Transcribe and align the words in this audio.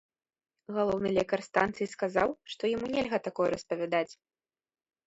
Галоўны 0.77 1.11
лекар 1.17 1.43
станцыі 1.49 1.89
сказаў, 1.95 2.35
што 2.55 2.73
яму 2.75 2.85
нельга 2.99 3.17
такое 3.29 3.49
распавядаць. 3.57 4.07